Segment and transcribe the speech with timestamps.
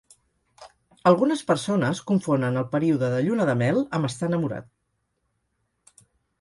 [1.11, 6.05] Algunes persones confonen el període de lluna de mel amb estar enamorat.